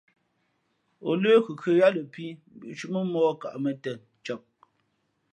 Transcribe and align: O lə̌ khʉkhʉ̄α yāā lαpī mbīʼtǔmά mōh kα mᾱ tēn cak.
O 1.09 1.11
lə̌ 1.21 1.33
khʉkhʉ̄α 1.45 1.75
yāā 1.79 1.93
lαpī 1.95 2.25
mbīʼtǔmά 2.55 3.01
mōh 3.11 3.31
kα 3.41 3.47
mᾱ 3.63 3.71
tēn 3.83 3.99
cak. 4.25 4.43